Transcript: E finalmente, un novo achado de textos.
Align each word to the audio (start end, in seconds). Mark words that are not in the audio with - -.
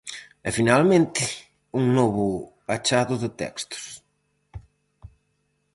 E 0.47 0.49
finalmente, 0.57 1.23
un 1.79 1.83
novo 1.97 2.27
achado 2.75 3.13
de 3.23 3.29
textos. 3.41 3.83